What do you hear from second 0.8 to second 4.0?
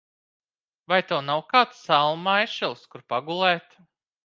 Vai tev nav kāds salmu maišelis, kur pagulēt?